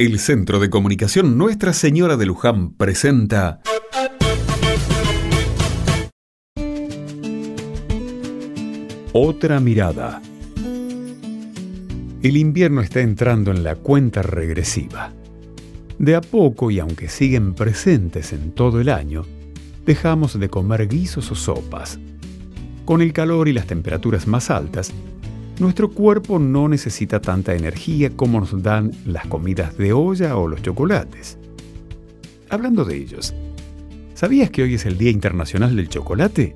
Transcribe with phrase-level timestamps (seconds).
[0.00, 3.60] El Centro de Comunicación Nuestra Señora de Luján presenta
[9.12, 10.22] Otra mirada.
[12.22, 15.12] El invierno está entrando en la cuenta regresiva.
[15.98, 19.24] De a poco, y aunque siguen presentes en todo el año,
[19.84, 21.98] dejamos de comer guisos o sopas.
[22.84, 24.92] Con el calor y las temperaturas más altas,
[25.60, 30.62] nuestro cuerpo no necesita tanta energía como nos dan las comidas de olla o los
[30.62, 31.38] chocolates.
[32.50, 33.34] Hablando de ellos,
[34.14, 36.54] ¿sabías que hoy es el Día Internacional del Chocolate?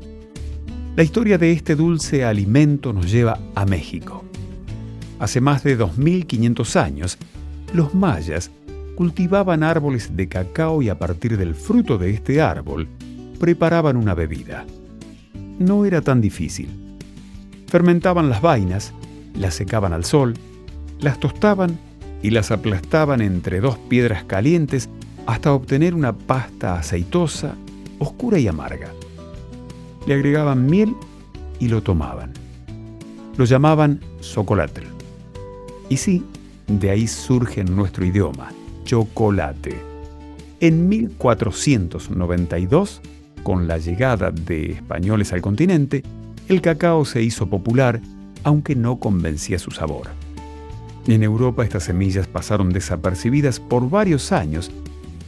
[0.94, 4.24] La historia de este dulce alimento nos lleva a México.
[5.18, 7.18] Hace más de 2500 años,
[7.72, 8.50] los mayas
[8.94, 12.88] cultivaban árboles de cacao y a partir del fruto de este árbol
[13.40, 14.66] preparaban una bebida.
[15.58, 16.81] No era tan difícil
[17.72, 18.92] Fermentaban las vainas,
[19.34, 20.34] las secaban al sol,
[21.00, 21.78] las tostaban
[22.22, 24.90] y las aplastaban entre dos piedras calientes
[25.24, 27.54] hasta obtener una pasta aceitosa,
[27.98, 28.88] oscura y amarga.
[30.06, 30.94] Le agregaban miel
[31.60, 32.34] y lo tomaban.
[33.38, 34.82] Lo llamaban chocolate.
[35.88, 36.22] Y sí,
[36.66, 38.52] de ahí surge nuestro idioma,
[38.84, 39.80] chocolate.
[40.60, 43.00] En 1492,
[43.42, 46.02] con la llegada de españoles al continente,
[46.48, 48.00] el cacao se hizo popular,
[48.44, 50.08] aunque no convencía su sabor.
[51.06, 54.70] En Europa estas semillas pasaron desapercibidas por varios años,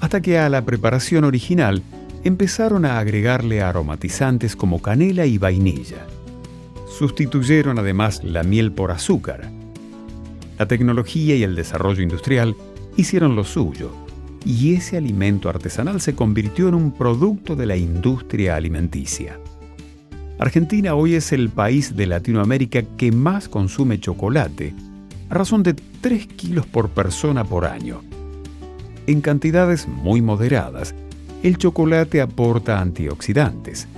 [0.00, 1.82] hasta que a la preparación original
[2.24, 6.06] empezaron a agregarle aromatizantes como canela y vainilla.
[6.88, 9.50] Sustituyeron además la miel por azúcar.
[10.58, 12.54] La tecnología y el desarrollo industrial
[12.96, 13.90] hicieron lo suyo,
[14.44, 19.38] y ese alimento artesanal se convirtió en un producto de la industria alimenticia.
[20.44, 24.74] Argentina hoy es el país de Latinoamérica que más consume chocolate,
[25.30, 28.02] a razón de 3 kilos por persona por año.
[29.06, 30.94] En cantidades muy moderadas,
[31.42, 33.88] el chocolate aporta antioxidantes,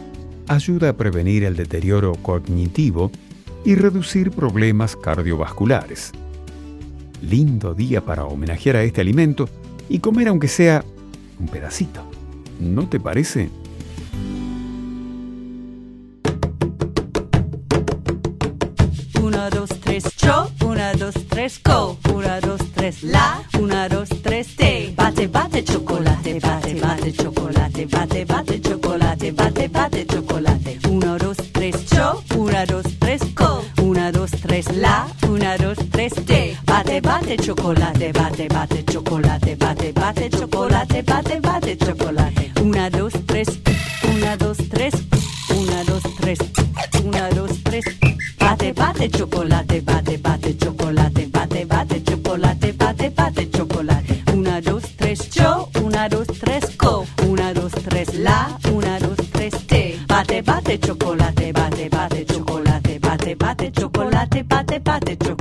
[0.46, 3.10] ayuda a prevenir el deterioro cognitivo
[3.64, 6.12] y reducir problemas cardiovasculares.
[7.22, 9.48] Lindo día para homenajear a este alimento
[9.88, 10.84] y comer aunque sea
[11.40, 12.08] un pedacito.
[12.60, 13.50] ¿No te parece?
[19.46, 20.50] Una, dos, tres, cho.
[20.64, 21.96] Una, dos, tres, co.
[22.12, 23.44] Una, dos, tres, la.
[23.60, 24.92] Una, dos, tres, te.
[24.96, 26.40] Bate, bate, chocolate.
[26.40, 27.86] Bate, bate, chocolate.
[27.86, 29.30] Bate, bate, chocolate.
[29.30, 30.78] Bate, bate, chocolate.
[30.90, 32.24] Una, dos, tres, cho.
[32.36, 33.62] Una, dos, tres, co.
[33.82, 35.06] Una, dos, tres, la.
[35.28, 36.56] Una, dos, tres, te.
[36.64, 38.10] Bate, bate, chocolate.
[38.12, 39.54] Bate, bate, chocolate.
[39.54, 41.02] Bate, bate, chocolate.
[41.02, 42.35] Bate, bate, chocolate.
[49.06, 54.22] Bate, chocolate, bate, bate, chocolate, bate, bate, chocolate, bate, bate, chocolate.
[54.34, 59.64] Una, dos, tres, cho, una, dos, tres, co, una, dos, tres, la, una, dos, tres,
[59.68, 59.96] te.
[60.08, 65.35] Bate, bate, chocolate, bate, bate, chocolate, bate, bate, chocolate, bate, bate, chocolate.